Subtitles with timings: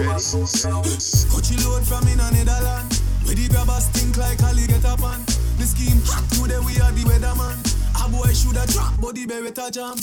[0.00, 2.88] Coachy load from in a Netherland.
[3.24, 4.80] Where the grabbers stink like Ali get.
[4.80, 7.60] The scheme hot today we are the weatherman.
[8.00, 10.00] A boy shoulda drop, but the beretta jam.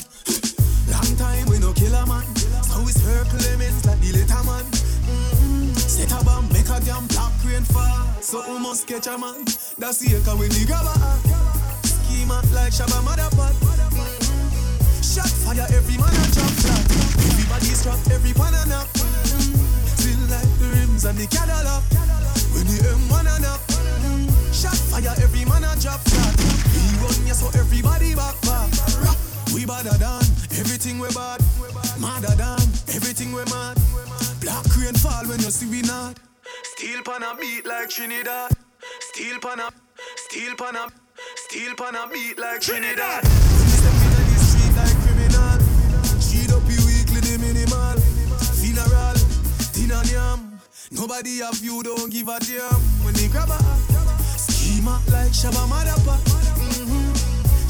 [0.93, 2.29] Long time we no kill a man.
[2.69, 4.65] So we circle lemons like the later man.
[5.09, 5.73] Mm-hmm.
[5.73, 8.05] Set a bomb, make a damn black rain fall.
[8.21, 9.49] So we must catch a man.
[9.81, 10.93] That's the echo when the grabber
[11.89, 13.49] Schema like Shabba Motherpot.
[13.65, 15.01] Mm-hmm.
[15.01, 16.85] Shot fire, every man a drop flat.
[17.33, 18.53] Everybody strap, every pan
[20.29, 21.83] like the rims and the Cadillac.
[22.53, 23.59] When the M1 a nap.
[23.67, 24.51] Mm-hmm.
[24.51, 26.35] Shot fire, every man a drop flat.
[26.73, 28.69] We run ya so everybody back back.
[29.53, 30.25] We badder than
[30.59, 31.41] everything we bad.
[31.99, 32.61] Madder than
[32.93, 33.77] everything we mad.
[34.41, 36.19] Black rain fall when you see we not.
[36.75, 38.51] Steel pan a beat like Trinidad.
[38.99, 39.69] Steel pan a,
[40.15, 40.87] steel pan a,
[41.35, 43.23] steel pan a beat like Trinidad.
[43.23, 43.46] When
[50.97, 52.81] Nobody have you don't give a damn.
[53.05, 53.59] When they grab a
[54.35, 56.41] schema like Shabba Motherfucker.
[56.57, 57.13] Mm-hmm.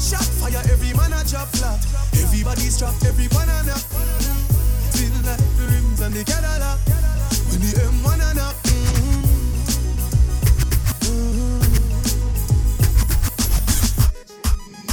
[0.00, 1.84] Shot fire, every man a drop flat.
[2.14, 3.76] Everybody strap, every banana.
[4.90, 6.78] Still like the rims and the Cadillac.
[7.50, 8.56] When the M1 and up.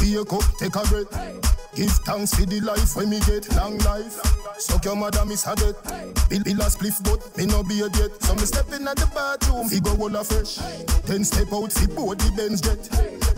[0.01, 1.54] Wake up, take a breath.
[1.75, 4.15] Give thanks for the life when me get long life.
[4.57, 5.75] Suck your mother, miss her death.
[6.29, 8.15] Bill Bill a spliff, but me no be a yet.
[8.23, 10.55] So me step in at the bathroom, fi go all a fresh.
[11.03, 12.79] Then step out, fi board the Benz jet.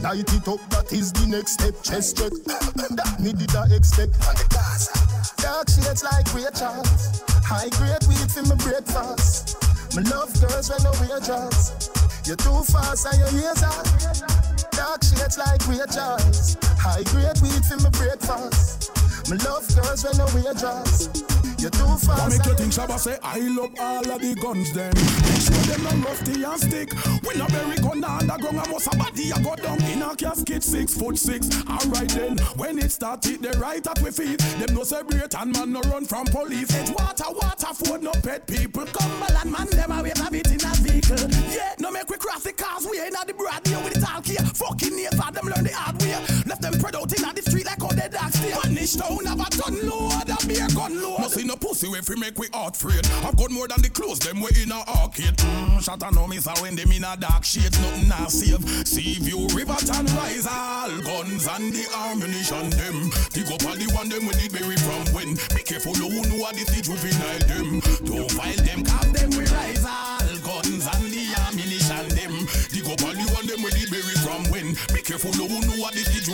[0.05, 1.73] Light it up, that is the next step.
[1.81, 4.13] Chest check, that me did I expect.
[4.21, 4.93] The gas,
[5.41, 7.25] dark shades like Ray Charles.
[7.41, 9.57] High grade weed for my breakfast.
[9.97, 11.89] Me love girls when no wear jazz.
[12.21, 14.36] You're too fast and your ears are.
[14.77, 16.55] Dark shades like Ray Charles.
[16.77, 18.91] High grade weed for my breakfast.
[19.27, 21.09] Me love girls when no wear jazz.
[21.59, 22.29] You're too fast.
[22.29, 24.93] make you think Shabba say I love all of the guns them?
[25.41, 26.93] Sure them not rusty and stick.
[27.23, 30.63] We no bury gun underground and most a body a go down in a casket
[30.63, 31.49] six foot six.
[31.67, 34.39] Alright then, when it start it the right at we feet.
[34.39, 36.73] Them no celebrate and man no run from police.
[36.73, 38.85] It's water, water, food, no pet people.
[38.85, 41.29] Cumberland man, them a have it in a vehicle.
[41.51, 43.99] Yeah, no make we cross the cars we ain't at the broad here with the
[43.99, 44.45] talk here.
[44.55, 46.13] Fucking neighbor, them learn the hard way.
[46.45, 48.51] Left them spread out in the street like how they dog stay.
[48.51, 51.19] Punish town have a ton load, a beer gun load.
[51.19, 53.05] No see no pussy if we make we heart afraid.
[53.23, 55.37] I've got more than the clothes, them we in a arcade.
[55.37, 58.87] Mm, shut and no miss when them in a dark shades, nothing a save.
[58.87, 63.09] See view river and rise all guns and the ammunition them.
[63.33, 65.35] Dig up all the one them we did bury from when.
[65.53, 67.79] Be careful who know what this the juvenile them.
[68.05, 72.33] Don't file them, cause them we rise all guns and the ammunition them.
[72.73, 74.73] Dig up all the one them we did bury from when.
[74.93, 76.25] Be careful who know what this the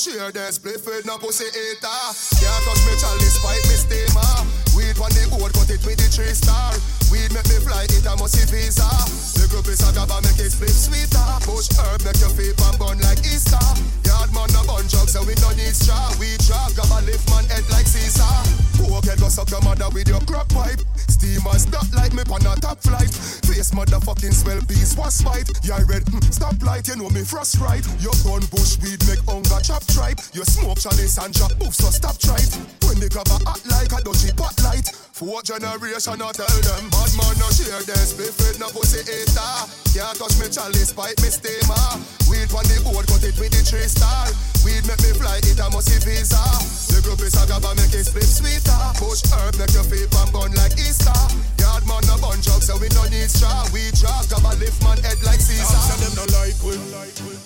[0.00, 2.00] share their split with no pussy eater.
[2.40, 4.32] Can't touch me chalice, fight me steamer.
[4.72, 6.72] Weed on the board, cut it with the three star.
[7.12, 8.88] Weed make me fly, it a must visa.
[9.36, 11.28] Little piece of gaba make it split sweeter.
[11.44, 13.60] Push herb make your feet and burn like Easter.
[14.08, 16.08] Yard man no bun drugs, so we no need straw.
[16.16, 18.69] We drop gaba lift man head like Caesar.
[19.10, 20.80] Head go suck your mother with your crack pipe.
[21.08, 23.10] Steamers not like me on a top flight.
[23.44, 25.50] Face motherfucking swell beast was fight.
[25.62, 27.84] Yeah, red mm, stop light, you know me frost right.
[28.00, 30.20] Your gun bush weed make hunger chop tripe.
[30.32, 32.48] You smoke chalice and drop boof, so stop tripe.
[32.86, 34.88] When they grab a hot like a dodgy pot light.
[35.20, 39.52] Four generation I tell them Bad man no share their split with no pussy eater
[39.92, 41.84] Can't touch me chalice pipe me steamer
[42.24, 44.32] Weed on the board cut it with the three star
[44.64, 46.40] Weed make me fly it a must visa
[46.88, 48.69] The group is a gaba make it split sweeter
[49.00, 51.14] Push herb make your feet and burn like Easter
[51.60, 54.98] Yard man no bun drugs so we no need straw We drop gaba lift man
[55.02, 56.76] head like Say Caesar them no like we.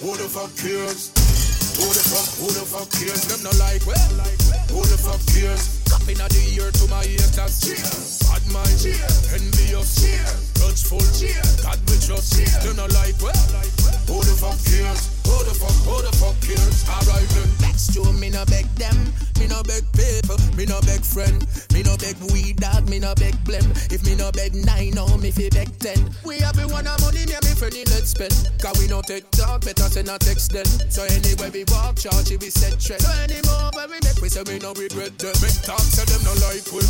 [0.03, 1.15] Who the fuck cares?
[1.79, 3.23] Who the fuck, who the fuck cares?
[3.27, 3.95] Them no like we.
[4.71, 5.83] Who the fuck cares?
[5.91, 7.55] Cupping of the ear to my haters.
[7.63, 8.23] Cheers.
[8.29, 8.77] Bad mind.
[8.79, 9.33] Cheers.
[9.35, 9.89] Envious.
[9.99, 10.55] Cheers.
[10.59, 11.03] Grudgeful.
[11.19, 11.63] Cheers.
[11.63, 12.37] God we trust.
[12.37, 12.63] Cheers.
[12.63, 13.33] Them no like we.
[14.07, 15.11] Who the fuck cares?
[15.27, 16.85] Who the fuck, who the fuck cares?
[16.87, 17.49] Alright then.
[17.65, 18.04] That's true,
[21.15, 21.47] friend.
[21.73, 23.63] Me no beg weed dog, me no beg blem.
[23.93, 26.11] If me no beg nine, no, me fi beg ten.
[26.27, 28.35] We have been one of money, me and me friend let's spend.
[28.59, 30.67] Cause we no take talk, better send a text then.
[30.91, 33.03] So anywhere we walk, charge we set trend.
[33.03, 35.35] So anymore where we make, we say we no regret them.
[35.39, 36.83] Make talk, say them no like we.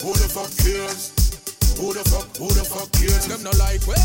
[0.00, 1.29] Who the fuck cares?
[1.80, 3.24] Who the fuck, who the fuck cares?
[3.24, 3.96] Them no like we.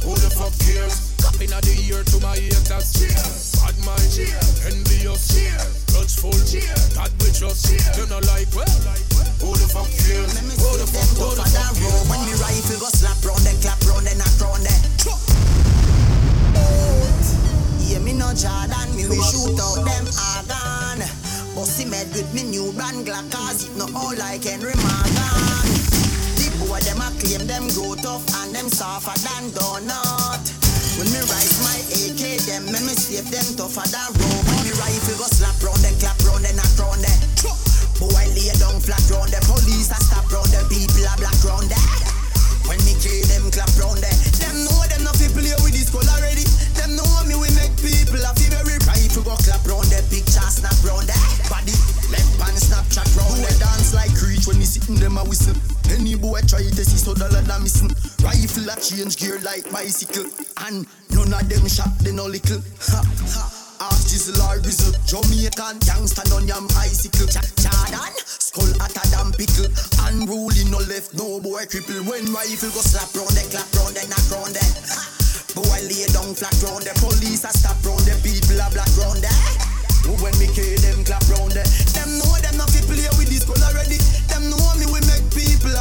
[0.00, 1.12] Who the fuck cares?
[1.20, 2.96] Cupping of the ear to my haters.
[2.96, 3.60] Cheers.
[3.60, 4.08] Bad mind.
[4.08, 4.64] Cheers.
[4.64, 5.28] Envious.
[5.28, 5.84] Cheers.
[5.92, 6.32] Grudgeful.
[6.48, 6.96] Cheers.
[6.96, 7.68] God we trust.
[7.68, 8.00] Cheers.
[8.00, 8.64] Them no like we.
[9.44, 10.32] Who the fuck cares?
[10.40, 12.08] Let me Who the fuck, go who the that fuck cares?
[12.08, 14.80] When me rifle go slap round then clap round then knock round then
[17.82, 21.02] Yeah, me no Jordan, me we shoot out them organ
[21.58, 25.71] Bossy mad with me new brand Glock Cause it no all like Henry Morgan
[26.72, 30.44] boy them a claim them grow tough and them suffer than donut.
[30.96, 34.46] When me rise my AK, them make me save them tougher than rope.
[34.48, 37.20] When me rifle go slap round, then clap round, then knock round there.
[38.00, 41.68] Boy lay down flat round the police a stop round the people a black round
[41.68, 41.92] there.
[42.64, 45.92] When me kill them clap round there, them know them not fi play with this
[45.92, 46.48] call already.
[46.80, 50.48] Them know me we make people a feel very rifle go clap round the picture
[50.48, 51.28] snap round there.
[51.52, 51.76] Body
[52.08, 53.60] left pan snapchat round there.
[53.60, 55.52] dance like creech when me sitting them a whistle.
[55.92, 57.92] Any boy try to see so dollar da missing.
[58.24, 60.24] Rifle a change gear like bicycle.
[60.64, 62.64] And none of them shot they no little.
[62.88, 63.44] Ha ha.
[63.92, 64.96] Artizzle or grizzle.
[65.04, 67.28] Jamaican gangster on yam icicle.
[67.28, 69.68] Jordan, skull at a damn pickle.
[70.08, 72.00] Unruly no left, no boy cripple.
[72.08, 74.64] When rifle go slap round the clap round the knock round the.
[75.52, 79.20] Boy lay down flat round the police a stop round the people a black round
[79.20, 79.28] the.
[80.24, 81.62] When me kill them clap round the.
[81.92, 84.00] Them know them not fi play with this skull already.
[84.32, 85.11] Them know me with me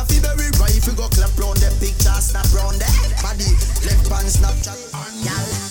[0.01, 2.87] a fi bury rifle go clap round the picture, snap round the
[3.21, 3.51] body.
[3.85, 4.79] Left hand Snapchat,
[5.23, 5.70] y'all.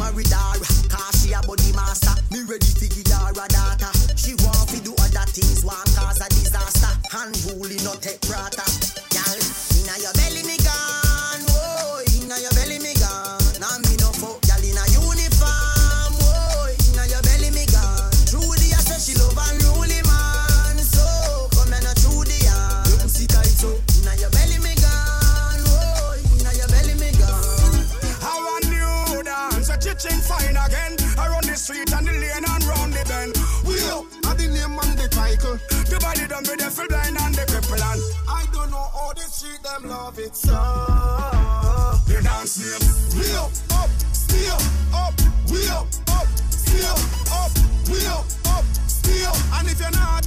[0.00, 0.89] married her.
[38.94, 40.52] all this shit, them love it so.
[42.06, 43.20] They dance name.
[43.20, 44.60] We up, up, still
[44.94, 45.14] up.
[45.50, 46.98] We up, up, still
[47.32, 47.50] up.
[47.88, 49.32] We up, up, still.
[49.54, 50.19] And if you're not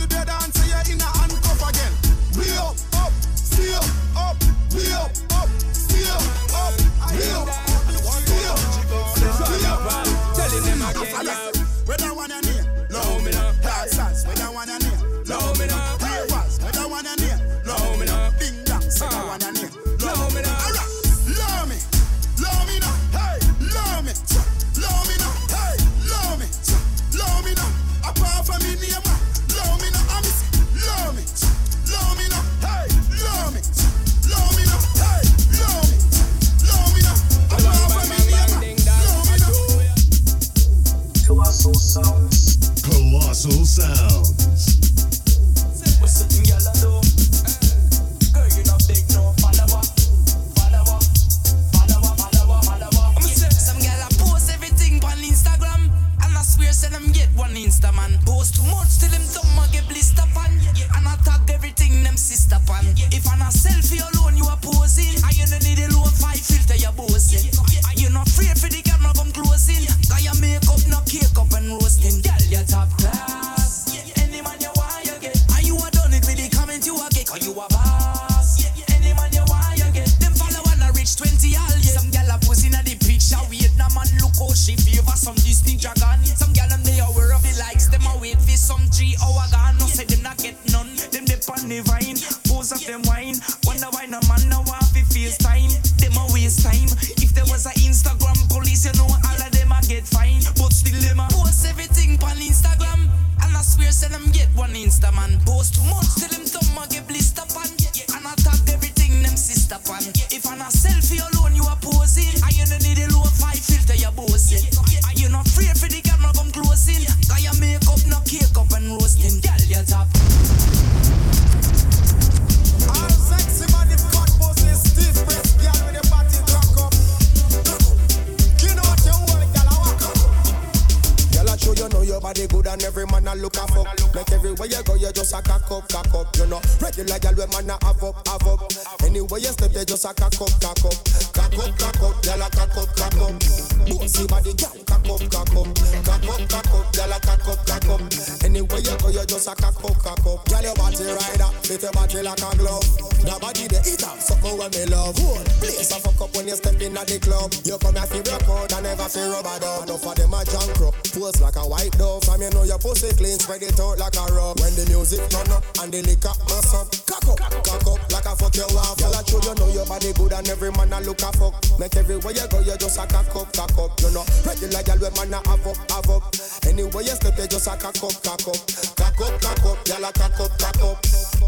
[155.63, 157.53] Place a fuck up when you step in at the club.
[157.63, 159.87] You come here feel record and never feel rubber dub.
[159.87, 162.23] Enough of them a junk up, pose like a white dove.
[162.25, 164.59] From you know your pussy clean, spread it out like a rug.
[164.59, 168.25] When the music turn up and the liquor bust up, cock up, cock up like
[168.25, 168.97] a fuck you off.
[168.97, 171.53] Girl I show you know your body good and every man a look a fuck.
[171.77, 173.93] Make everywhere you go you just a cock up, cock up.
[174.01, 176.23] You know regular girl when man a have up, have up.
[176.65, 178.59] Anywhere you step you just a cock up, cock up,
[178.97, 179.77] cock up, cock up.
[179.85, 180.97] Girl a cock up, cock up.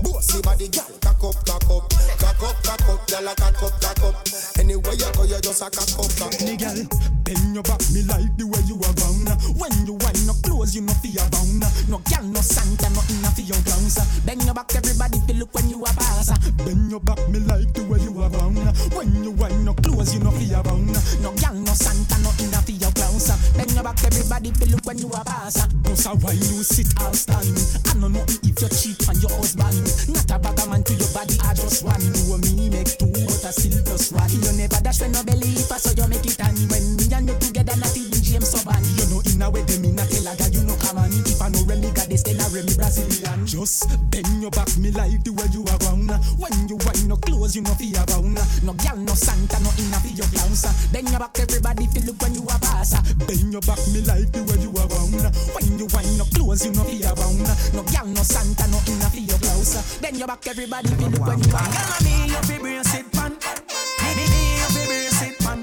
[0.05, 1.83] Bossy body girl, cock up, cock up,
[2.21, 2.99] cock up, cock up.
[3.09, 4.15] Girl a cock up, cock up.
[4.61, 6.59] Anywhere you go you just a cock up, cock up.
[6.61, 6.79] Girl,
[7.25, 9.29] bend your back, me like the way you are bound.
[9.55, 11.63] When you wind no close, you no fear bound.
[11.87, 13.97] No gal, no Santa, nothing for your clowns.
[14.25, 16.37] Bend your back, everybody feel look when you are pass.
[16.63, 18.59] Bend your back, me like the way you are bound.
[18.93, 20.91] When you wind no close, you no fear bound.
[21.21, 23.53] No gal, no Santa, nothing for your clowns.
[23.55, 25.67] Bend your back, everybody feel look when you are pass.
[25.83, 27.55] Bossa why you sit all stand.
[27.87, 29.79] I don't know if you're cheap and your husband.
[30.11, 33.45] Not a bag man to your body, I just want you me make two, but
[33.45, 34.29] I still just one.
[34.29, 37.05] You never dash when no belly, if I saw you make it and when me
[37.11, 38.83] and you together, not even James Subban.
[38.99, 41.11] You know in a way, them in a tell a girl, you know come on.
[41.11, 43.45] If I know Remy got this, then Remy Brazilian.
[43.45, 46.11] Just bend your back, me like the way you are round.
[46.35, 48.37] When you wind no close, you know fear bound.
[48.63, 50.65] No gal, no Santa, no in a for your clowns.
[50.91, 52.93] Bend your back, everybody feel look when you are pass.
[53.27, 55.15] Bend your back, me like the way you are round.
[55.53, 57.41] When you wind no close, you know fear bound.
[57.73, 59.99] No gal, no Santa, no in a for your clowns.
[59.99, 61.69] Bend your back, everybody feel look when you are.
[61.69, 63.31] Girl, I me your fi brace it pan.
[63.35, 65.59] Me me me your fi brace it pan.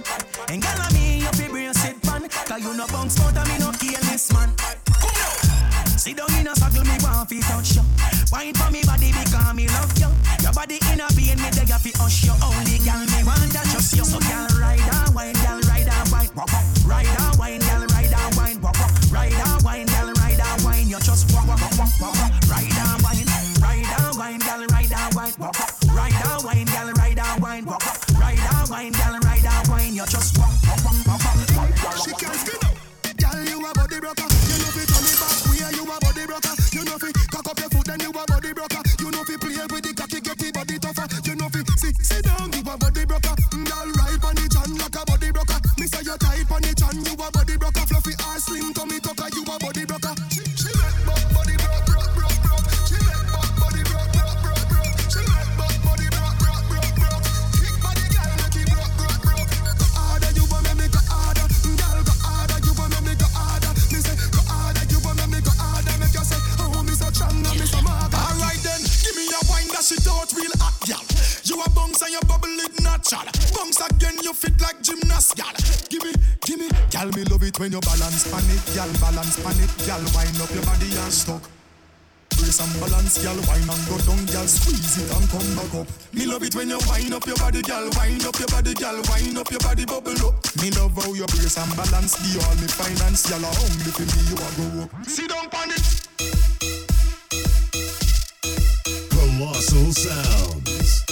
[0.49, 2.23] And girl, I me your fi brace it pan.
[2.29, 4.51] 'Cause you no bounce out and me no kill this man.
[5.01, 5.97] Come now.
[5.97, 7.85] Sit down in a circle, me want fi touch you.
[8.33, 10.09] Wine for me body because me love you.
[10.43, 11.71] Your body in a pain, me beg
[83.33, 83.55] balance, gal.
[83.55, 84.47] Wine and go down, gal.
[84.47, 85.87] Squeeze it and come back up.
[86.13, 87.89] Me love it when you wind up your body, gal.
[87.97, 89.01] Wind up your body, gal.
[89.09, 90.35] Wind up your body, bubble up.
[90.61, 92.17] Me love how you brace and balance.
[92.17, 93.45] The all me finance, gal.
[93.45, 95.07] Only for me you a go up.
[95.07, 95.83] Sit down pan it.
[99.11, 101.05] Colossal Sounds.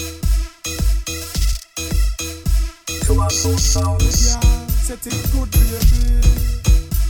[3.07, 4.35] Colossal Sounds.
[4.35, 6.21] Yeah, set it good, baby.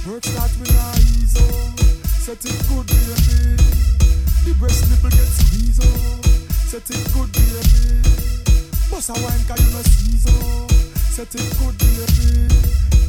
[0.08, 1.78] Work start with a ease up.
[2.06, 3.99] Set it good, baby.
[4.44, 6.24] The breast nipple get squeezed up.
[6.68, 8.02] Set it good, baby.
[8.90, 10.70] Bust a wine 'cause you no seize up.
[11.12, 12.48] Set it good, baby.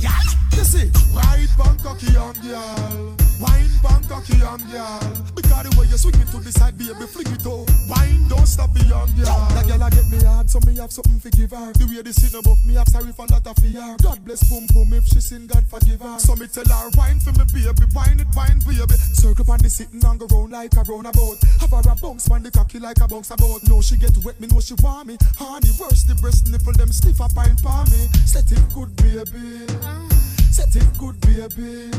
[0.02, 3.16] Girl, you see, right bang cocky on girl.
[3.40, 5.02] Wine bang cocky on girl.
[5.36, 7.66] Because the way you swing it to the side, baby, fling it out.
[7.90, 9.42] Wine don't stop beyond girl.
[9.58, 11.74] That girl a get me hard, so me have something to give her.
[11.74, 13.96] The way the sin above me, have sorry for lot of fear.
[14.02, 16.20] God bless boom boom if she sin, God forgive her.
[16.20, 18.96] So me tell her, wine for me baby, wine it, wine baby.
[19.18, 21.42] Circle on the sitting and go round like a roundabout.
[21.60, 23.64] Have her a bounce man the cocky like a bounce about.
[23.66, 25.18] No, she get wet, me know she want me.
[25.38, 28.06] Honey, worse the breast nipple, them stiff up pine for me.
[28.26, 29.66] Set it good, baby.
[29.82, 30.11] Ah.
[30.52, 31.90] Set it good, baby.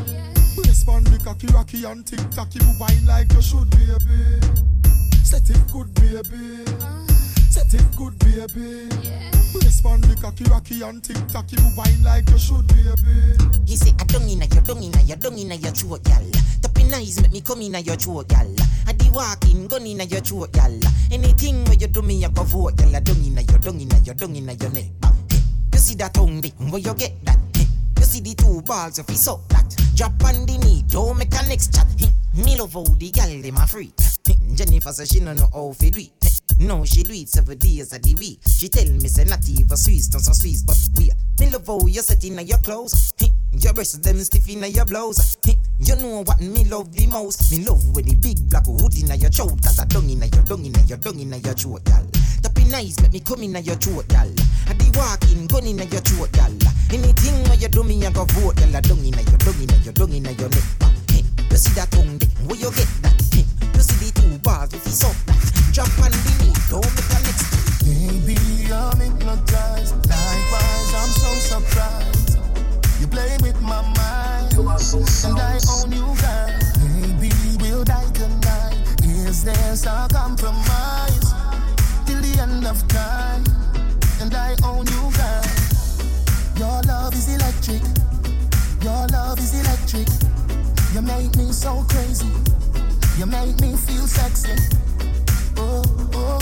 [0.54, 2.60] Brace on the cocky, rocky and tick tocky.
[2.78, 4.44] Wine like you should, baby.
[5.24, 6.60] Set it good, baby.
[7.48, 8.92] Set it good, baby.
[9.56, 11.56] Brace on the cocky, rocky and tick tocky.
[11.76, 13.40] Wine like you should, baby.
[13.66, 16.24] He say, I don't inna your, don't inna your, don't inna your throat, gal.
[16.60, 18.54] Tapping eyes make me come inna your throat, gal.
[18.86, 20.78] I di walking, gun inna your throat, gal.
[21.10, 22.92] Anything where you do me, I go vote, gal.
[23.00, 24.92] Don't inna your, don't inna your, don't inna your neck.
[25.72, 27.41] You see that tongue, where you get that?
[28.12, 29.64] See the two balls if you suck that.
[29.96, 31.88] Drop on the knee, don't make a next chat.
[32.36, 33.96] Me love how the gal dem a freak.
[34.54, 36.12] Jennifer say she no know how fi do it.
[36.60, 38.38] No, she do it seven days of the week.
[38.44, 41.08] She tell me say not even Swiss, not so Swiss, but we.
[41.40, 43.14] Me love how you set in your clothes.
[43.56, 45.38] Your breasts them stiff in your blouse.
[45.78, 47.50] You know what me love the most.
[47.50, 49.56] Me love when the big black hood in your throat.
[49.64, 52.04] Cause I dung in your dung in your dung in your throat, gal.
[52.42, 54.28] Tapping nice, make me come in your throat, gal.
[54.68, 56.52] I be walking, gun in your throat, gal.
[56.92, 58.76] Anything where you do me, I go vote, gal.
[58.76, 60.64] I dung in your dung in your dung in your neck.
[61.08, 62.28] Hey, you see that tongue, there?
[62.44, 63.16] where you get that?
[63.32, 65.40] Hey, you see the two bars if it's up that.
[65.72, 67.48] Drop on the knee, don't make a next.
[67.80, 68.36] Baby,
[68.68, 69.96] I'm hypnotized.
[70.04, 72.36] Likewise, I'm so surprised.
[73.00, 76.52] You play with my mind, and I own you, girl.
[77.16, 78.84] Baby, we'll die tonight.
[79.00, 81.24] Is there a compromise
[82.04, 83.44] till the end of time?
[84.20, 84.91] And I own you,
[88.82, 90.08] Your love is electric.
[90.92, 92.26] You make me so crazy.
[93.18, 94.56] You make me feel sexy.
[95.56, 95.82] Oh,
[96.14, 96.38] oh,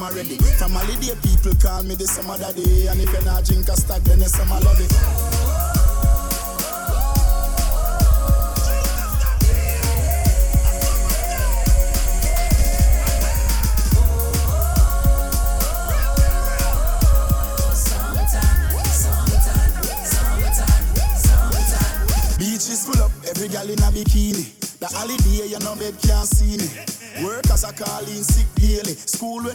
[0.00, 2.86] you have to summer ready From holiday people call me the summer daddy.
[2.86, 5.29] And if you not drink a stag then you summer love it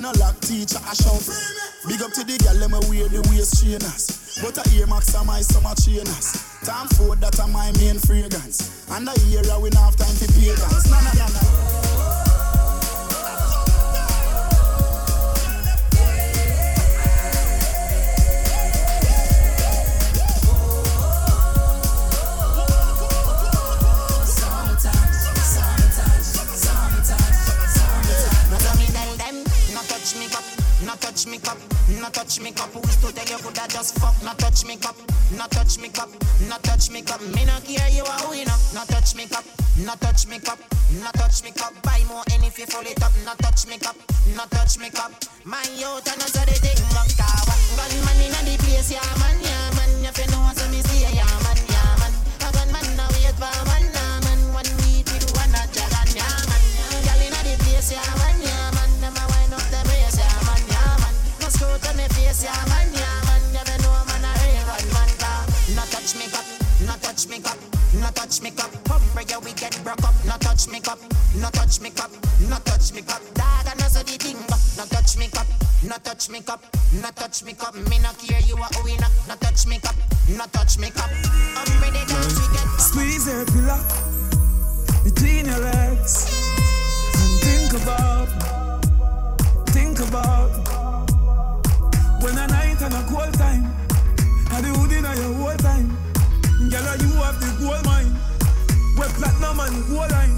[0.06, 1.18] A lock teacher, I shout.
[1.88, 4.38] Big up to the gal, them a wear the waist trainers.
[4.38, 6.46] But I ear max are my summer trainers.
[6.62, 8.86] Time for that are my main fragrance.
[8.92, 10.86] And era we not have time for pagans.
[10.92, 11.42] No, no, no, no.
[11.42, 12.25] No
[31.36, 31.58] me cup,
[32.00, 32.72] no touch me cup.
[32.72, 34.16] Who's to tell you could I just fuck?
[34.24, 34.96] No touch me cup,
[35.38, 36.10] no touch me cup,
[36.48, 37.22] no touch me cup.
[37.36, 38.56] Me no care you are who you know.
[38.74, 39.44] No touch me cup,
[39.78, 40.60] no touch me cup,
[41.04, 41.74] no touch me cup.
[41.84, 43.12] Buy more any if you full it up.
[43.26, 43.96] No touch me cup,
[44.36, 45.12] no touch me cup.
[45.44, 46.80] My youth and also the thing
[76.06, 76.62] touch me cup,
[77.02, 77.74] not touch me cup.
[77.90, 79.12] Me not care you are we up.
[79.28, 79.96] Not touch me cup,
[80.38, 81.10] not touch me cup.
[81.58, 82.80] I'm ready dance get.
[82.80, 83.82] Squeeze your pillow
[85.04, 86.14] between your legs
[87.18, 88.28] and think about,
[89.70, 90.52] think about
[92.22, 93.64] when a night and a cold time.
[94.50, 95.90] How the hood in your whole time,
[96.70, 98.14] girl, you have the gold mine.
[98.96, 100.38] We're platinum and gold line.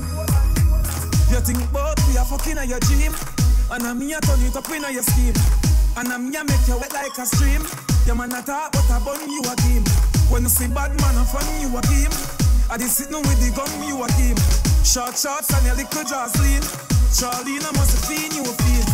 [1.29, 3.36] You think about we are fucking at your gym?
[3.69, 5.35] And I'm a turn it up in your scheme.
[5.97, 7.59] And I'm a make you wet like a stream.
[8.05, 9.83] Your man a talk, but I bun you a game.
[10.31, 12.13] When you see bad man, I fun you a game.
[12.71, 14.39] I just sitting with the gun, you a game.
[14.87, 16.63] Short shots and your little jaws lean.
[17.11, 18.85] Charlie, I must seen you a feel.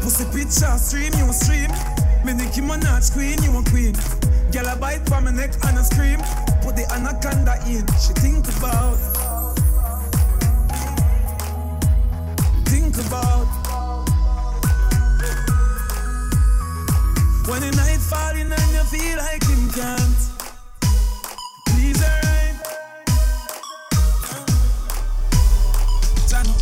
[0.00, 1.68] Pussy picture, stream, you a stream.
[2.24, 3.92] Me Nicki Minaj queen, you a queen.
[4.52, 6.20] Girl a bite from my neck and a scream.
[6.64, 7.84] Put the anaconda in.
[8.00, 8.96] She think about.
[12.68, 13.63] Think about.
[17.46, 20.20] When the night falling and you feel like him can't.
[21.68, 22.56] Please alright.
[26.26, 26.56] Channel.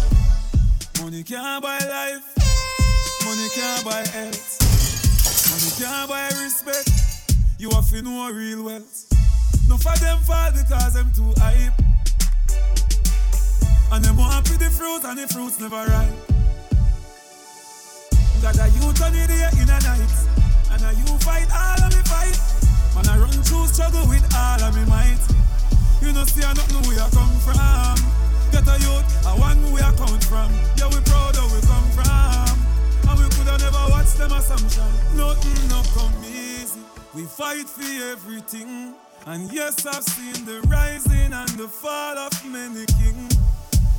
[1.01, 2.27] Money can't buy life.
[3.25, 4.59] Money can't buy health.
[5.53, 6.91] Money can't buy respect.
[7.59, 9.07] You have to know real wealth.
[9.69, 11.79] No for them fall because them too hype.
[13.93, 16.11] And them want the fruit and the fruits never ripe.
[18.43, 20.42] Got a youth on the day in a night.
[20.73, 22.37] And a you fight all of me fight.
[22.97, 25.21] Man, I run through struggle with all of me might.
[26.01, 27.97] You know, see, I don't know where I come from.
[28.51, 30.49] Get a youth, I want where I come from.
[30.81, 32.57] Yeah, we proud of where we come from.
[33.05, 34.89] And we coulda never watched them assumption.
[35.13, 36.81] Nothing no come easy.
[37.15, 38.95] We fight for everything.
[39.27, 43.37] And yes, I've seen the rising and the fall of many kings.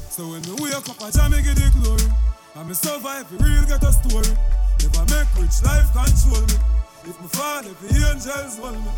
[0.10, 2.10] So when we wake up, I jam give the glory.
[2.56, 4.36] And me survive, we real get a story.
[4.84, 6.58] If I make rich, life control me.
[7.06, 8.92] If me fall, if angels hold me.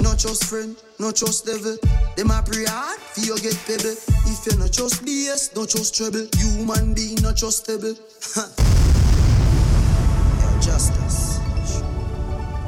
[0.00, 1.76] No trust friend, no trust devil.
[2.16, 3.94] Them a pray hard, for you get pebble.
[4.26, 6.26] If you no trust BS, no trust trouble.
[6.36, 7.96] Human being no trustable.
[10.38, 11.38] yeah, justice.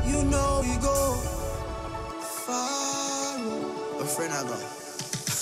[0.06, 1.14] You know we go
[2.46, 3.36] far.
[4.00, 4.56] A friend I go.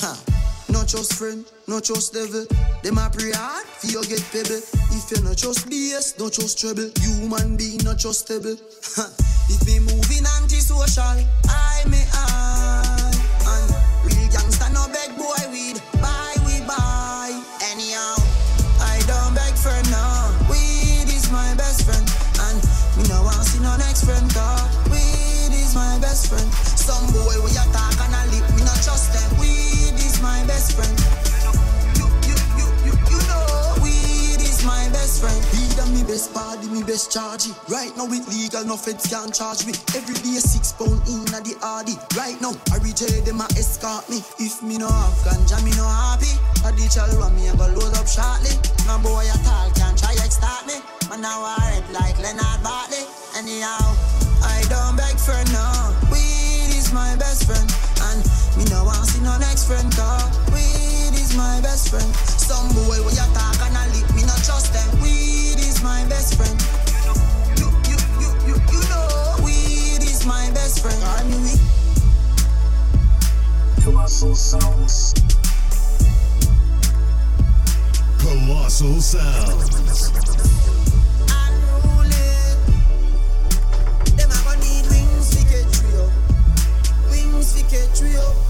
[0.00, 0.36] Ha.
[0.76, 2.44] No trust friend, no trust devil.
[2.82, 4.60] Them a pray hard, for you get pebble.
[4.92, 6.90] If you no trust BS, no trust trouble.
[7.00, 8.60] You Human being no trustable.
[9.48, 12.25] If me moving anti-social, I may.
[36.16, 37.44] Best body, me best charge.
[37.44, 37.57] it.
[37.68, 39.76] Right now it legal, no feds can charge me.
[39.92, 41.92] Every day six pound in a the hardy.
[42.16, 44.24] Right now, I reject them a escort me.
[44.40, 46.33] If me no have ganja, me no happy.
[46.64, 48.57] A the chalwa me a go load up shortly.
[48.88, 50.81] No boy at all can try extort me.
[51.12, 53.05] Man now I rap like Leonard Bartley.
[53.37, 53.92] Anyhow,
[54.40, 55.68] I don't beg for no.
[56.09, 57.68] Weed is my best friend,
[58.09, 58.24] and
[58.57, 60.33] me no want see no next friend talk.
[60.48, 62.09] Weed is my best friend.
[62.40, 64.88] Some boy when you talk and I lip, me no trust them.
[65.05, 65.25] Weed
[65.87, 66.59] my best friend.
[67.61, 71.01] You, you, you, you, you know, weed is my best friend.
[71.01, 71.61] Call me weed.
[73.85, 75.14] Colossal Sounds.
[78.18, 80.11] Colossal Sounds.
[84.16, 86.11] Them a gonna need wings to get trio.
[87.12, 88.45] Wings to get trio.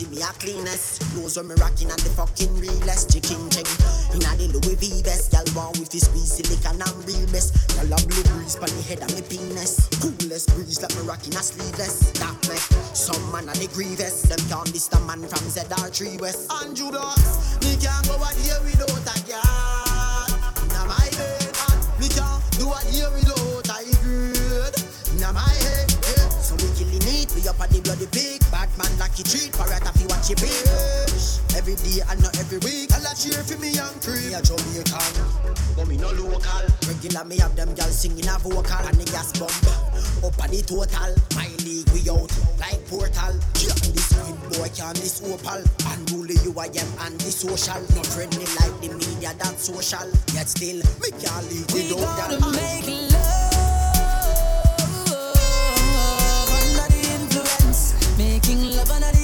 [0.00, 1.02] See me a cleanest.
[1.12, 3.12] Clothes when me rocking and the fucking realest.
[3.12, 3.68] Chicken check.
[4.16, 7.52] Inna the Louis V vest, y'all with his squeeze silicon and real best.
[7.76, 9.88] Y'all a blue breeze pon the head of me penis.
[10.00, 12.12] Coolest breeze like me rocking a sleeveless.
[12.16, 12.64] That make
[12.96, 14.22] some man a the grievous.
[14.22, 16.48] Them can't diss the man from ZR3 West.
[16.48, 20.24] Andrew Blacks, me can't go out here without a girl.
[20.64, 21.52] Inna my bed,
[22.00, 24.72] me can't do a here without a girl.
[25.12, 25.59] Inna my
[27.34, 28.40] we up at the bloody pig.
[28.50, 31.40] Batman lucky treat, parrot if you watch it bitch.
[31.56, 32.92] Every day and not every week.
[32.92, 34.30] I'll cheer for me young cream.
[34.30, 35.12] Me a Jamaican,
[35.76, 36.64] but me no local.
[36.86, 39.52] Regular me have them girls singing a vocal and the gas bump.
[40.22, 43.34] Up at the total, my league we out like portal.
[43.58, 45.62] Yeah, and this queen boy can this opal.
[45.90, 47.80] Unruly you I am anti-social.
[47.96, 50.08] Not friendly like the media that social.
[50.34, 52.40] Yet still, me can't live We without that.
[52.52, 53.09] make
[58.20, 59.19] making love under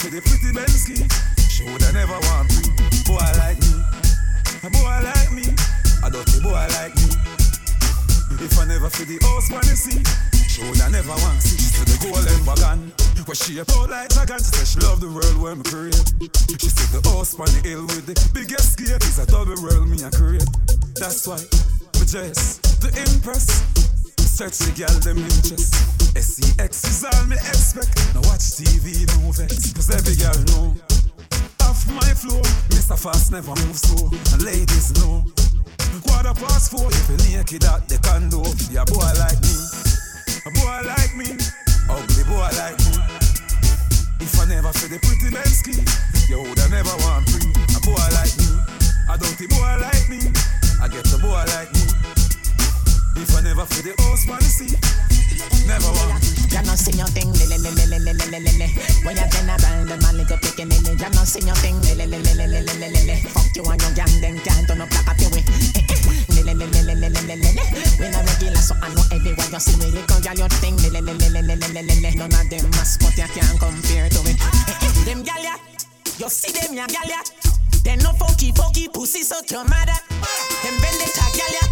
[0.00, 0.96] Feel the pretty Bensky,
[1.52, 2.72] she woulda never want me.
[3.04, 3.84] Boy like me,
[4.64, 5.44] a boy like me,
[6.00, 7.12] a dirty boy like me.
[8.40, 10.00] If I never feel the house when you see,
[10.48, 11.60] she woulda never want see.
[11.60, 12.88] She the golden wagon,
[13.28, 14.40] where she a out like dragon.
[14.40, 16.00] She said she love the world when me create.
[16.56, 19.84] She said the house on the hill with the biggest gate is a double world
[19.84, 20.48] me a create.
[20.96, 21.44] That's why
[22.00, 23.79] me dress to impress.
[24.40, 25.68] Search the girl them interest.
[26.16, 27.92] SEX is all me expect.
[28.16, 29.36] Now watch TV, no.
[29.36, 30.72] Cause every girl know.
[31.68, 32.40] Off my floor,
[32.72, 32.96] Mr.
[32.96, 34.08] Fast never move slow.
[34.32, 35.28] And ladies know.
[36.08, 38.40] Quarter past four, if you naked at the condo,
[38.72, 41.36] yeah, boy like me, a boy like me,
[41.92, 42.96] ugly boy like me.
[44.24, 45.76] If I never feel the pretty Bensky,
[46.32, 47.52] you woulda never want free.
[47.76, 48.48] A boy like me,
[49.04, 50.32] a dirty boy like me,
[50.80, 52.09] I get a boy like me.
[53.16, 54.70] If I never feel the house man see,
[55.66, 56.22] never want.
[56.50, 58.68] You know see your thing, li li li li li.
[59.04, 60.98] When you turn around, the man little picking in it.
[60.98, 63.16] You know see your thing, li li li li li li li li li li.
[63.30, 65.44] Fuck you and your gang, then can't turn up like a peewee.
[66.34, 67.50] Li li li li li li.
[68.00, 69.90] We not regular, so I know everywhere you see me.
[69.94, 72.10] Little girl, your thing, li li li li li.
[72.16, 74.38] None of them mascot you can't compare to it.
[75.04, 75.54] Them gal ya,
[76.18, 77.20] you see them ya gal ya.
[77.84, 79.98] They no funky funky pussy so your mother.
[80.62, 81.64] Them vendetta gal ya.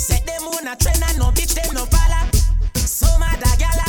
[0.00, 2.24] Set them on a train and no bitch, them no follow.
[2.74, 3.84] So mad a gala.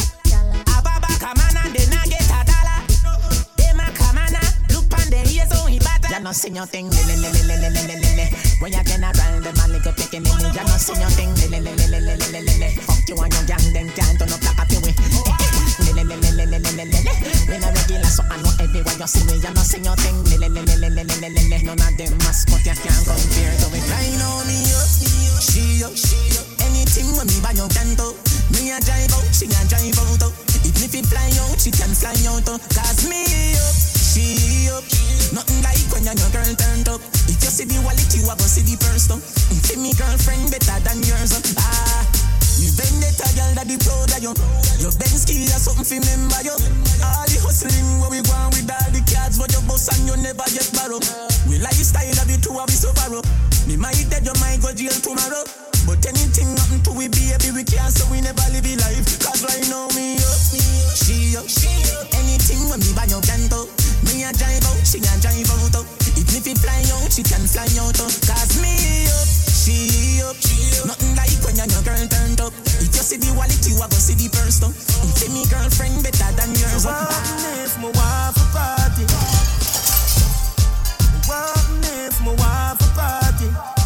[0.76, 2.84] Ababa come on and they not get a dollar.
[3.56, 4.36] They a come on
[4.76, 6.12] look on them ears on he batter.
[6.12, 8.26] Ya not sing your thing, lele lele lele lele lele.
[8.60, 11.64] When you can around them a little picking me, Ya not sing your thing, lele
[11.64, 12.70] lele lele lele lele.
[12.84, 15.31] Fuck you and your gang, them can't turn up like a pewee.
[16.02, 17.14] Li li li li li li li li li.
[17.46, 19.38] We not regular, so I know everywhere you see me.
[19.38, 21.58] You know see your thing, li li li li li li li li li.
[21.62, 23.86] None of them you can't compare to it.
[23.86, 24.90] Right now me up,
[25.38, 25.94] she up.
[26.66, 27.94] Anything when me buy you can.
[28.50, 30.26] Me a drive out, she a drive out.
[30.66, 32.50] Even if it fly out, she can fly out.
[33.06, 33.22] me
[33.62, 34.82] up, she up.
[35.38, 37.02] Nothing like when your girl turned up.
[37.30, 39.06] If you see the wallet, you a go see the purse.
[39.06, 41.38] See me girlfriend better than yours.
[41.62, 42.11] Ah.
[42.62, 44.34] If vendetta, girl, that the proud of you.
[44.78, 46.56] Your Ben ski or something, fi remember you.
[47.02, 50.16] All the hustling where we going with all the cards, but your boss and you
[50.22, 51.02] never get borrow.
[51.50, 53.26] We lifestyle of the two of us over.
[53.66, 55.42] Me might dead, your mind go jail tomorrow.
[55.90, 59.10] But anything happen to we baby, we can't, so we never live a life.
[59.18, 60.42] Cause right now, me up,
[60.94, 62.06] she up, she up.
[62.14, 63.66] Anything when me buy your canto,
[64.06, 65.86] me a drive out, she a drive out.
[66.14, 67.98] Even if it fly out, she can fly out.
[67.98, 68.10] Oh.
[68.30, 70.94] Cause me up, she up, she up.
[70.94, 72.51] Nothing like when your girl turned up
[73.12, 74.72] see the wallet, you a go see the purse though.
[74.72, 76.86] Say me girlfriend better than yours.
[76.86, 77.12] What
[77.60, 79.04] if my wife a party?
[81.28, 81.60] What
[81.92, 83.81] if my wife a party?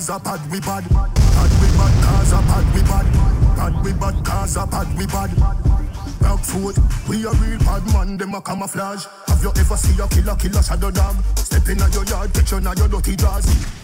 [0.00, 0.88] Bad, Gaza bad we bad.
[0.88, 3.56] Bad we bad, Gaza bad we bad.
[3.56, 5.30] Bad we bad, Gaza bad we bad.
[6.20, 9.04] Rockfoot, we a real bad man, them a camouflage.
[9.26, 11.16] Have you ever see a killer, killer shadow dog?
[11.36, 13.79] Step in your yard, catch in your dirty jaws.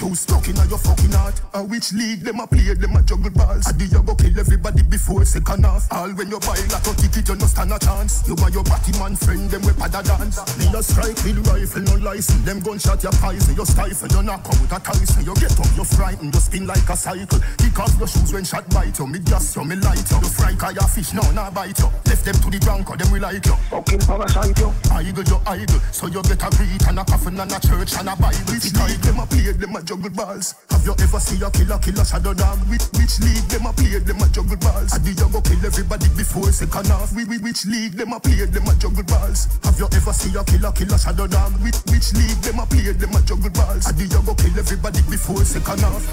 [0.00, 1.36] Too stuck in your fucking heart.
[1.52, 3.68] A which league them a play, them a juggle balls.
[3.68, 5.92] I you go kill everybody before second half.
[5.92, 8.24] All when you buy like a ticket, you no stand a chance.
[8.24, 10.40] You and your batty man friend, them we pada dance.
[10.56, 12.40] Me a strike with rifle, no license.
[12.48, 15.20] Them gunshot your poison, you stifle, you knock out a Tyson.
[15.20, 17.40] You get up, you frightened, you spin like a cycle.
[17.60, 19.06] Kick off your shoes when shot bite you.
[19.06, 20.16] Me gas you, me light you.
[20.16, 21.92] You fry car your fish, now nah bite you.
[22.08, 23.52] Left them to the drunk, or them we like you.
[23.68, 24.72] Fucking parasite you.
[24.96, 25.80] Idle, you idle.
[25.92, 28.48] So you get a greet and a coffin and a church and a Bible.
[28.48, 30.54] Which league them a play, them a juggle balls.
[30.70, 32.62] Have you ever seen a killer, killer shadow dog?
[32.70, 34.94] Which, which league them a play, them a juggle balls?
[34.94, 37.10] I did you go kill everybody before second half?
[37.10, 39.50] We, which league them a play, them a juggle balls?
[39.66, 41.58] Have you ever seen a killer, killer shadow dog?
[41.58, 43.90] Which, which league them a play, them a juggle balls?
[43.90, 46.06] I did you go kill everybody before second half?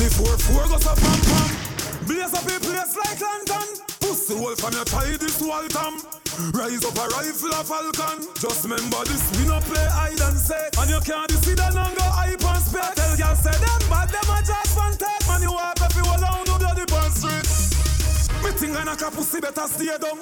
[0.00, 1.72] Before four goes up pam pam.
[2.08, 3.68] Blaze up a place like London.
[4.00, 6.00] Pussy hole from your tie this Waltham.
[6.56, 8.24] Rise up a rifle a falcon.
[8.40, 10.72] Just remember this, we no play hide and seek.
[10.80, 12.41] And you can't see the and go hype
[12.72, 12.94] spec.
[12.96, 15.24] Tell y'all say them bad, them a just one take.
[15.28, 17.46] Man, you walk if you no bloody burn street.
[18.40, 20.18] Me think I knock a pussy better stay down.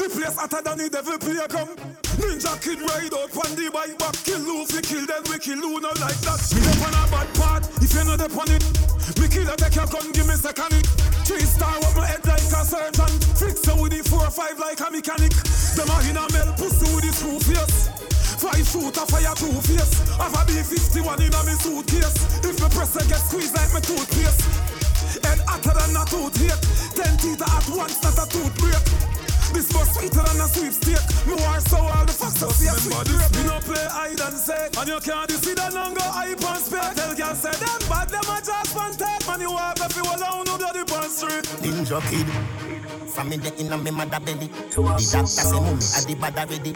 [0.00, 1.76] The place hotter than the devil playground.
[2.16, 4.16] Ninja kid ride out on the bike back.
[4.24, 6.40] Kill Luffy, kill them, we kill not like that.
[6.56, 8.64] Me up on a bad part, if you know the on it.
[9.20, 10.86] Me kill a take your gun, give me second it.
[11.28, 13.12] Three star up my head like a surgeon.
[13.36, 15.32] Fix her with the four or five like a mechanic.
[15.76, 18.09] Them a in a melt pussy with the screw face.
[18.40, 20.00] Five shooter fire two face.
[20.16, 22.40] Have a B51 in a me suitcase.
[22.42, 24.40] If me press it get squeezed like me toothpaste.
[25.22, 26.56] Head hotter than a toothache.
[26.96, 29.19] Ten teeth at once, not a tooth break.
[29.52, 31.26] This more sweeter than a sweepstake.
[31.26, 34.78] Me war so all the out here sweet this, We no play hide and seek.
[34.78, 36.94] And you can't see the longer hype and spec.
[36.94, 39.26] Tell girl say them bad, them a just one take.
[39.26, 41.44] Man you walk if you alone, no bloody burn street.
[41.62, 42.28] Ninja kid.
[43.10, 44.46] From me the inna me mother belly.
[44.46, 46.72] The doctor say mummy a the bad already.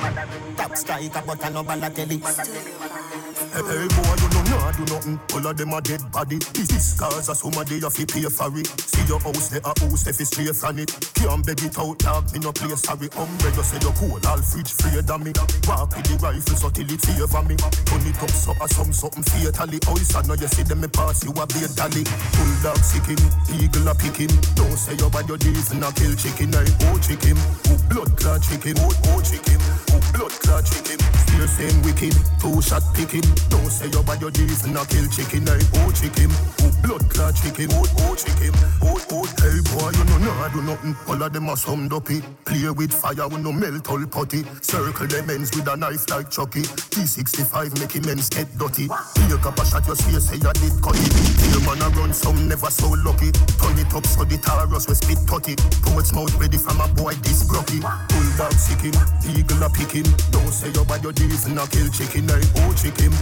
[0.56, 2.18] Top striker but I no Balotelli.
[2.20, 3.13] Hey,
[3.62, 5.20] hey boy, you know nah do nothing.
[5.34, 6.38] All of them are dead body.
[6.54, 8.66] This is cause of somebody you fi pay for it.
[8.80, 10.90] See your house, they a house, if it's straight from it.
[11.14, 12.32] Can't beg it out, dog.
[12.32, 13.08] Me no play sorry.
[13.14, 15.32] Umbrella say you cool, all fridge free than me.
[15.68, 17.56] Walk with the rifle so till it favor me.
[17.56, 19.78] Turn it up so a some something fatally.
[19.86, 22.02] Oh, you know you see them me pass you a beer dolly.
[22.34, 23.22] Bulldog sick him,
[23.54, 24.32] eagle a pick him.
[24.58, 26.54] Don't say you bad your deeds and a kill chicken.
[26.54, 29.60] I oh chicken, oh blood clot chicken, oh oh chicken,
[29.94, 30.98] oh blood clot chicken.
[31.26, 33.24] Still same wicked, two shot pick him.
[33.50, 35.48] Don't say you bad your deeds and a kill chicken.
[35.48, 36.30] I oh chicken,
[36.60, 39.24] oh blood clot chicken, oh oh chicken, oh oh.
[39.40, 40.96] Hey boy, you know nah do nothing.
[41.08, 42.22] All of them are some dopey.
[42.44, 44.44] Play with fire, we no melt all potty.
[44.60, 46.62] Circle them ends with a knife like Chucky.
[46.62, 48.88] T65 make him ends get dirty.
[49.14, 51.12] Take up a shot, your space say you did cut it.
[51.44, 53.32] Here man a run, some never so lucky.
[53.60, 55.56] Turn it up so the taros we spit tutty.
[55.82, 57.80] Poet's mouth ready from a boy this brocky.
[57.80, 58.94] Bulldog sick him,
[59.36, 60.06] eagle a pick him.
[60.30, 62.30] Don't say you bad your beef and I kill chicken.
[62.30, 63.12] I oh chicken,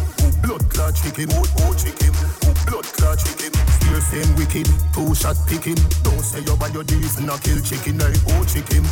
[0.43, 2.13] blood clot chicken, oh oh chicken,
[2.67, 3.53] blood clot chicken.
[3.81, 5.79] Still same wicked, two shot picking.
[6.03, 6.85] Don't say you buy your
[7.19, 8.01] and I kill chicken.
[8.01, 8.85] I oh chicken,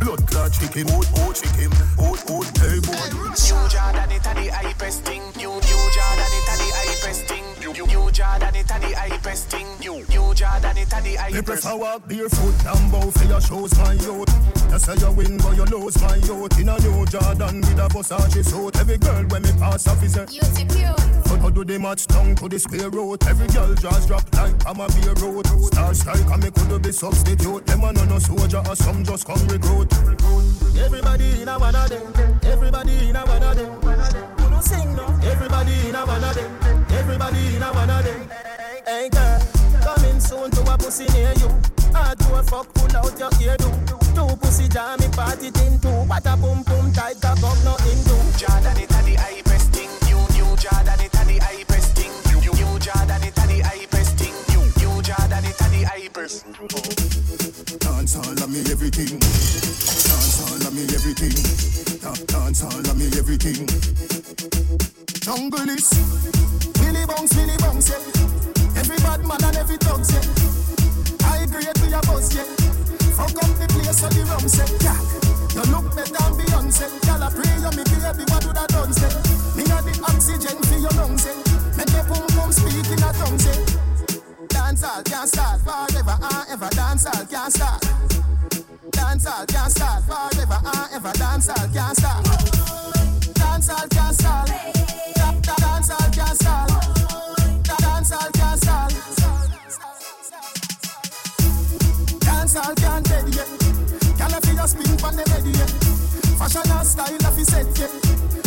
[0.00, 2.96] blood clot chicken, oh oh chicken, oh oh hey boy.
[3.12, 5.22] You Jordan it a the hypest thing.
[5.38, 7.35] You you Jordan it a the hypest thing.
[7.76, 9.66] You you you Jordan it a the hypest thing.
[9.82, 11.44] You you Jordan it a the Me hypest.
[11.44, 14.32] prefer walk barefoot and bow for your shoes, my youth.
[14.72, 16.58] You say you win, but you lose, my youth.
[16.58, 18.76] In a new Jordan with a Versace suit.
[18.80, 22.48] Every girl when me pass off is a But how do they match tongue to
[22.48, 23.26] the square root?
[23.26, 25.46] Every girl just drop like I'm a beer road.
[25.66, 27.66] Star strike and me could be substitute.
[27.66, 29.92] Them a no no soldier or some just come recruit.
[30.80, 32.40] Everybody in a one of them.
[32.42, 34.35] Everybody in a one of them.
[34.56, 35.04] Don't sing no.
[35.22, 36.86] Everybody in a one of them.
[36.88, 38.30] Everybody in a one of them.
[38.86, 39.38] Hey girl,
[39.84, 41.50] coming soon to a pussy near you.
[41.92, 43.68] Hard to a fuck, pull out your ear do.
[44.16, 46.08] Two pussy jam me party thing too.
[46.08, 48.16] What a boom boom tight cock up no into.
[48.40, 49.92] Jordan it a the hypest thing.
[50.08, 52.12] You you Jordan it a the hypest thing.
[52.32, 53.45] You you you Jordan it a
[55.86, 56.42] Hypest.
[57.78, 59.18] Dance all of me everything.
[59.18, 62.26] Dance all of me everything.
[62.26, 63.66] Dance all of me everything.
[65.22, 65.90] Jungle is
[66.82, 68.78] Billy Bounce, Billy Bounce, yeah.
[68.80, 70.26] Every bad man and every dog, yeah.
[71.22, 72.44] I grade with a buzz, yeah.
[73.14, 74.98] Fuck up the place so the rum say, yeah.
[75.54, 76.90] You look better than Beyonce.
[77.06, 79.10] Girl, I pray you me baby, what would I done say?
[79.56, 81.78] Me got the oxygen for your lungs, yeah.
[81.78, 83.85] Make your pum pum speak in a tongue, say.
[84.76, 86.68] Dance all can't start forever and ever.
[86.68, 87.80] Dance all can't start.
[88.90, 91.12] Dance all can't start forever and ever.
[91.12, 92.24] Dance all can't start.
[93.36, 94.48] Dance all can't start.
[95.16, 96.68] Da- da- Dance all can't start.
[97.64, 98.92] Da- Dance all can't start.
[102.20, 103.48] Dance all can't dead yet.
[104.18, 105.70] Can I feel your spin from the bed yet?
[106.36, 107.90] Fashion and style of his set yet.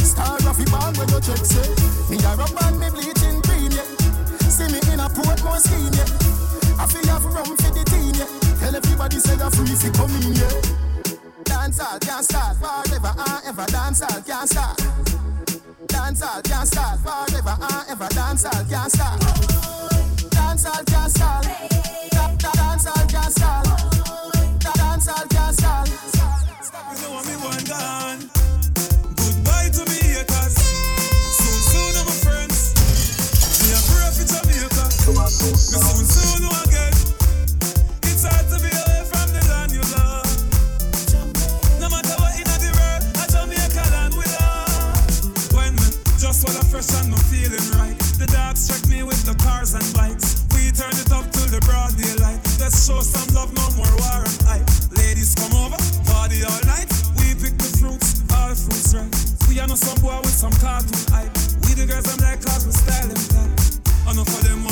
[0.06, 1.74] Star of the band when you check say.
[2.08, 3.02] Me a rub and me.
[3.19, 3.19] See
[5.20, 6.12] me in a Portmore scheme yet.
[6.80, 8.30] I feel have rum for the team yet.
[8.60, 10.62] Tell everybody say you're free fi come in yeah.
[11.44, 13.66] Dance all can't start forever and ever.
[13.66, 14.78] Dance all can't start.
[15.88, 18.08] Dance all can't start forever and ever.
[18.10, 19.20] Dance all can't start.
[20.32, 21.44] Dance all can't start.
[22.12, 23.66] Da- da- Dance all can't start.
[24.60, 25.90] Da- Dance all can't start.
[25.90, 28.39] You know what me want gone.
[54.00, 54.64] Some cartoon hype.
[54.96, 55.76] Ladies come over,
[56.08, 56.88] body all night.
[57.20, 57.68] We pick the
[61.86, 63.80] girls I'm like cause we style them tight.
[64.08, 64.69] Enough of them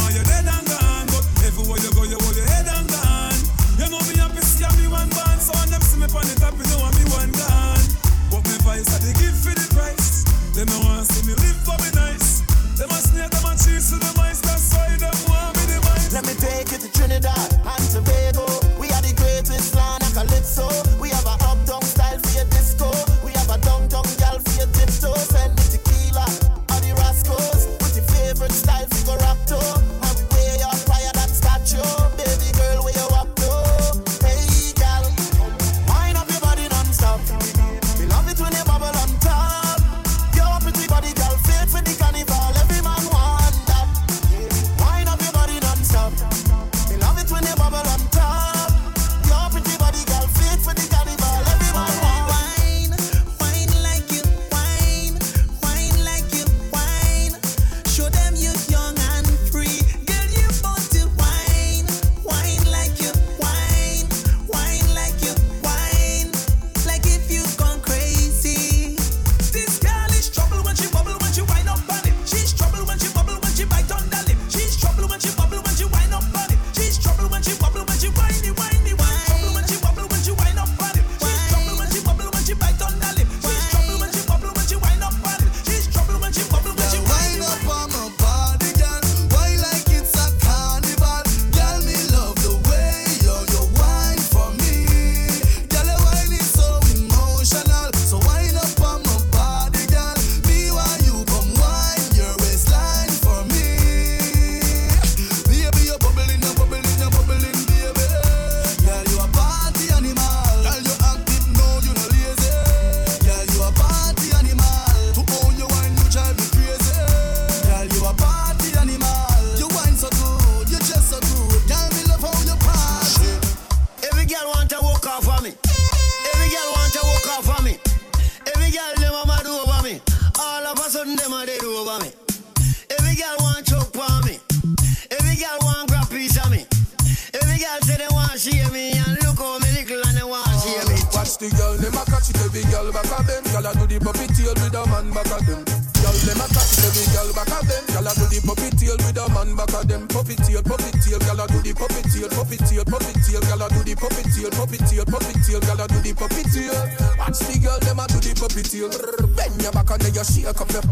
[143.97, 145.61] the puppy tail with a man back of them.
[145.97, 147.83] Girl, them a catch every girl back of them.
[147.89, 150.07] Girl a do the puppy tail with a man back of them.
[150.07, 153.41] Puppy tail, puppy tail, girl a do the puppy tail, puppy tail, puppy tail.
[153.41, 155.59] Girl a do the puppy tail, puppy tail, puppy tail.
[155.65, 156.77] Girl a do the puppy tail.
[157.17, 158.89] Watch the girl, them a do the puppy tail.
[159.33, 160.85] Bend your back and then you shake up your.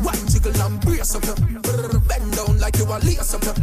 [0.00, 1.36] Wine jiggle and brace up your.
[2.08, 3.56] Bend down like you a lace up your.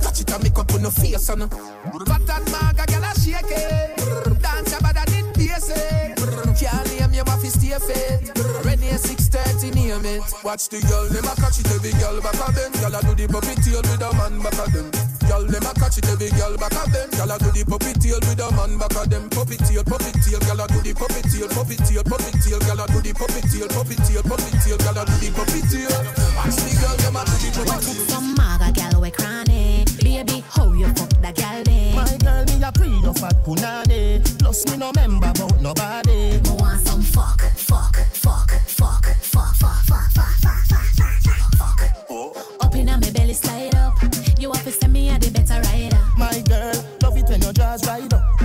[0.00, 1.44] Catch it and make up on your face and.
[1.44, 4.40] Fat and maga, girl a shake it.
[4.40, 6.17] Dance about that in basic.
[6.58, 8.34] Can't name you, have to stay fit.
[8.64, 10.22] Renee 630, name it.
[10.44, 12.72] Watch the girl, them a catch it, every girl back of them.
[12.80, 14.86] Girl a do the puppy tail with a man back of them.
[15.28, 17.10] Girl, them a catch it, every girl back of them.
[17.12, 19.28] Girl a do the puppy tail with a man back of them.
[19.28, 22.80] Puppy tail, puppy tail, girl a do the puppy tail, puppy tail, puppy tail, girl
[22.80, 25.92] a do the puppy tail, puppy tail, puppy tail, girl a do the puppy tail.
[26.38, 28.08] Watch the girl, them a do the puppy tail.
[28.08, 29.87] Some maga gal we cranny.
[30.02, 31.94] Baby, how you fuck that gal then?
[31.96, 34.22] My girl, me a pre no fat punani.
[34.38, 36.40] Plus me no member about nobody.
[36.40, 41.80] Me want some fuck, fuck, fuck, fuck, fuck, fuck, fuck, fuck, fuck, fuck, fuck, fuck.
[42.08, 42.64] Fuck.
[42.64, 43.98] Up inna me belly slide up.
[44.38, 46.00] You have to send me a the better rider.
[46.16, 48.40] My girl, love it when your jaws ride up.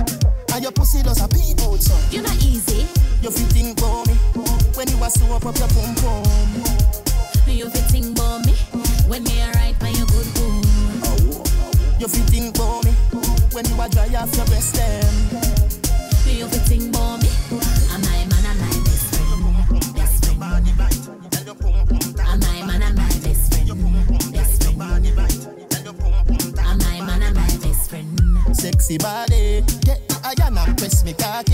[0.52, 1.94] And your pussy does a peep out so.
[2.10, 2.86] You not easy.
[3.22, 4.14] You fit think for me
[4.74, 6.23] when you a sew up up your pum pum.
[14.24, 15.14] You a dry off your breast them.
[16.26, 17.28] You fit think about me.
[17.90, 19.94] I'm my man, I'm my best friend.
[19.94, 20.42] Best friend.
[22.20, 24.32] I'm my man, I'm my best friend.
[24.32, 24.82] Best friend.
[26.58, 28.20] I'm my man, I'm my best friend.
[28.56, 31.53] Sexy body, get the iron and press me cocky.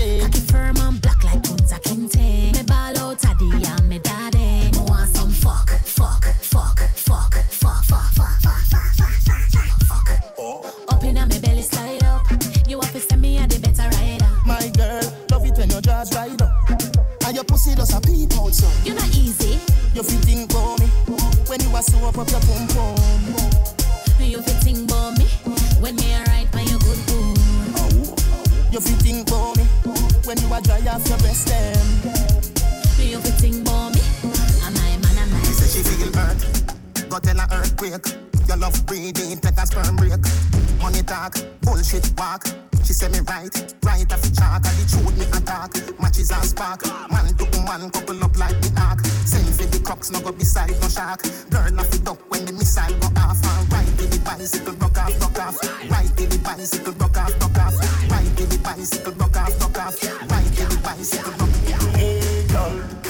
[47.91, 49.05] Man, couple up like the ark.
[49.25, 51.21] Send for the crocks, no go beside no shark.
[51.49, 53.37] Burn off the duck when the missile go off.
[53.43, 55.89] And ride with the bicycle, rock off, rock off.
[55.89, 57.75] Ride with the bicycle, rock off, rock off.
[58.09, 60.03] Ride with the bicycle, rock off, rock off.
[60.29, 61.95] Ride the bicycle, rock off.
[61.95, 62.31] Hey,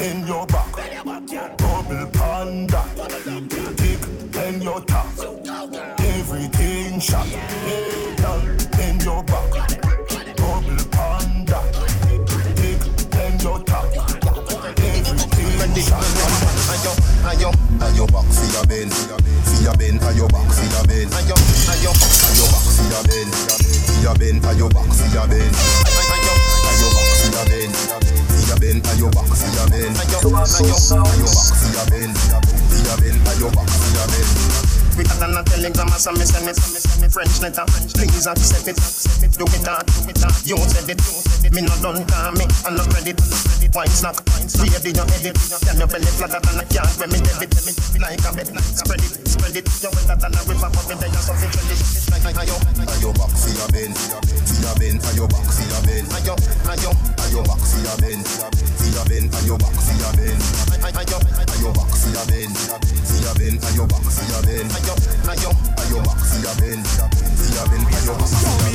[0.02, 0.74] in your back,
[1.58, 2.84] double panda,
[3.76, 4.02] dick
[4.46, 5.08] in your top,
[6.00, 7.28] everything shot.
[7.28, 7.81] Hey,
[24.52, 25.56] are your back, see your bend.
[25.56, 25.96] Are
[26.82, 27.76] your back, see your bend.
[28.32, 29.96] See your bend, are your back, see your bend.
[29.98, 31.21] Are your see your.
[35.62, 37.66] Than a telegram, as me send me, French letter.
[37.94, 38.78] Please accept it,
[39.38, 39.86] do it hard.
[40.42, 41.52] You said it, you.
[41.54, 43.14] Me not done, call me, I'm not ready.
[43.70, 44.74] Wine snack, wine snack.
[44.74, 45.38] Ready, you edit.
[45.62, 47.54] Can your belly flatter than a cat when me debit,
[48.02, 48.50] like a bed.
[48.74, 49.70] Spread it, spread it.
[49.86, 52.02] You wetter than a river, but me there, you're something trendy.
[52.22, 52.58] Ayo,
[53.02, 56.36] Ayo back for your ben, for your ben, ayo back for your ben, ayo,
[56.70, 56.92] ayo,
[57.22, 60.40] ayo back for your ben, for your ben, ayo back for your ben,
[60.86, 61.18] ayo,
[61.50, 64.94] ayo back for your ben, for your ben, ayo back for your ben, ayo,
[65.32, 65.60] ayo, Me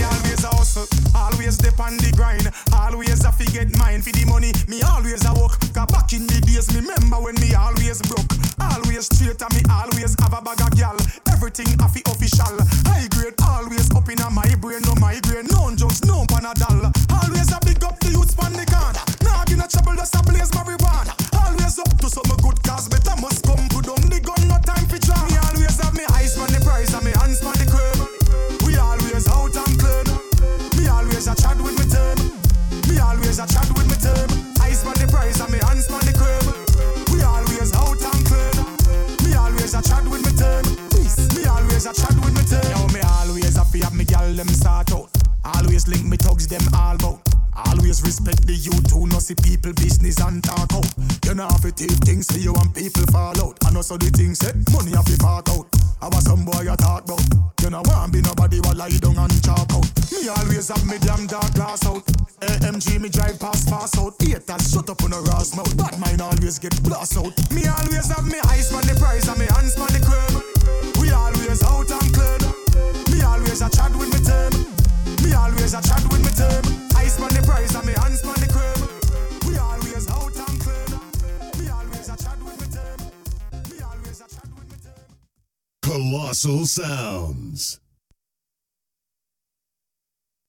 [0.05, 2.53] always hustle, always dip on the grind.
[2.73, 4.53] Always a forget mine for the money.
[4.69, 5.59] Me always a work.
[5.73, 8.29] Back in the days, me remember when me always broke.
[8.61, 10.97] Always straight me always have a bag of gal.
[11.33, 12.61] Everything fi official.
[12.85, 16.93] High grade, always up in my brain, no migraine, no jokes, no panadol.
[17.09, 19.01] Always a big up the youths pan the corner.
[19.25, 21.17] Nah, give no trouble, just a blaze marijuana.
[21.33, 23.46] Always up to some good cause better must
[45.55, 47.23] Always link me thugs them all bout.
[47.55, 50.91] Always respect the youth who know see people business and talk out.
[51.25, 53.57] You know if it take things for you and people fall out.
[53.65, 55.65] I know so the things say money have to park out.
[56.03, 57.23] I was some boy you talk about.
[57.63, 59.89] You know want be nobody while lie down and chalk out.
[60.13, 62.05] Me always have me damn dark glass out.
[62.45, 64.19] AMG me drive past fast out.
[64.21, 65.73] Haters shut up on a Ross mouth.
[65.79, 67.33] Bad mine always get blast out.
[67.55, 70.35] Me always have me eyes on the prize and me hands on the curb.
[71.01, 72.39] We always out and clear.
[73.15, 74.56] Me always a chat with me term.
[75.37, 76.65] Always a chat with me term.
[76.97, 78.79] Ice on the prize and me hands the curb.
[79.47, 80.87] We always out a a.
[85.83, 87.81] Colossal Sounds.